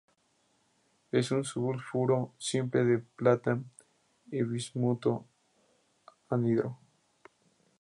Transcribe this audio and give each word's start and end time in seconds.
Es 1.11 1.29
un 1.29 1.43
sulfuro 1.43 2.33
simple 2.39 2.83
de 2.83 2.97
plata 2.97 3.59
y 4.31 4.37
de 4.37 4.43
bismuto, 4.43 5.25
anhidro. 6.27 6.79